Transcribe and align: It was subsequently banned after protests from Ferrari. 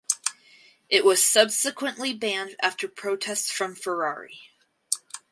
It 0.89 1.05
was 1.05 1.23
subsequently 1.23 2.11
banned 2.11 2.55
after 2.59 2.87
protests 2.87 3.51
from 3.51 3.75
Ferrari. 3.75 4.39